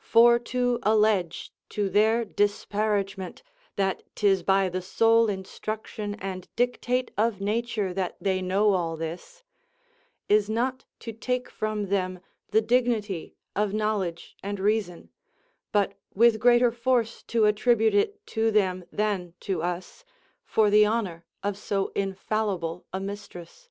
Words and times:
For 0.00 0.38
to 0.38 0.78
allege, 0.84 1.52
to 1.68 1.90
their 1.90 2.24
disparagement, 2.24 3.42
that 3.76 4.04
'tis 4.14 4.42
by 4.42 4.70
the 4.70 4.80
sole 4.80 5.28
instruction 5.28 6.14
and 6.14 6.48
dictate 6.56 7.10
of 7.18 7.42
nature 7.42 7.92
that 7.92 8.16
they 8.18 8.40
know 8.40 8.72
all 8.72 8.96
this, 8.96 9.42
is 10.30 10.48
not 10.48 10.86
to 11.00 11.12
take 11.12 11.50
from 11.50 11.88
them 11.90 12.20
the 12.52 12.62
dignity 12.62 13.36
of 13.54 13.74
knowledge 13.74 14.34
and 14.42 14.58
reason, 14.58 15.10
but 15.72 15.92
with 16.14 16.40
greater 16.40 16.72
force 16.72 17.22
to 17.24 17.44
attribute 17.44 17.94
it 17.94 18.24
to 18.28 18.50
them 18.50 18.82
than 18.90 19.34
to 19.40 19.62
us, 19.62 20.06
for 20.46 20.70
the 20.70 20.86
honour 20.86 21.26
of 21.42 21.58
so 21.58 21.92
infallible 21.94 22.86
a 22.94 22.98
mistress. 22.98 23.68